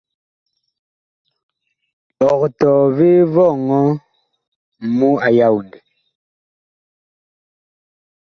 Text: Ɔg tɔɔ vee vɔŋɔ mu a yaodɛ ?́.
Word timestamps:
Ɔg 2.29 2.41
tɔɔ 2.59 2.83
vee 2.95 3.21
vɔŋɔ 3.33 3.79
mu 4.97 5.07
a 5.25 5.29
yaodɛ 5.37 5.75
?́. 5.79 5.83